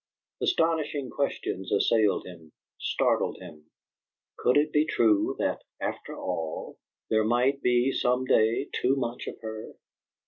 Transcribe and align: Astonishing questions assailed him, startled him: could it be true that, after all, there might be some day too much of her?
Astonishing 0.41 1.11
questions 1.11 1.71
assailed 1.71 2.25
him, 2.25 2.51
startled 2.79 3.37
him: 3.37 3.69
could 4.35 4.57
it 4.57 4.71
be 4.73 4.83
true 4.87 5.35
that, 5.37 5.61
after 5.79 6.15
all, 6.17 6.79
there 7.11 7.23
might 7.23 7.61
be 7.61 7.91
some 7.91 8.25
day 8.25 8.67
too 8.73 8.95
much 8.95 9.27
of 9.27 9.39
her? 9.41 9.73